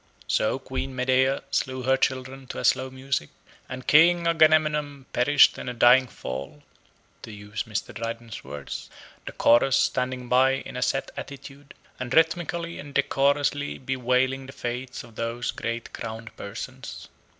So 0.25 0.57
Queen 0.57 0.95
Medea 0.95 1.43
slew 1.51 1.83
her 1.83 1.95
children 1.95 2.47
to 2.47 2.57
a 2.57 2.65
slow 2.65 2.89
music: 2.89 3.29
and 3.69 3.85
King 3.85 4.25
Agamemnon 4.25 5.05
perished 5.13 5.59
in 5.59 5.69
a 5.69 5.75
dying 5.75 6.07
fall 6.07 6.63
(to 7.21 7.31
use 7.31 7.65
Mr. 7.65 7.93
Dryden's 7.93 8.43
words): 8.43 8.89
the 9.27 9.31
Chorus 9.31 9.77
standing 9.77 10.27
by 10.27 10.53
in 10.55 10.75
a 10.75 10.81
set 10.81 11.11
attitude, 11.15 11.75
and 11.99 12.11
rhythmically 12.15 12.79
and 12.79 12.95
decorously 12.95 13.77
bewailing 13.77 14.47
the 14.47 14.53
fates 14.53 15.03
of 15.03 15.17
those 15.17 15.51
great 15.51 15.93
crowned 15.93 16.35
persons. 16.35 17.07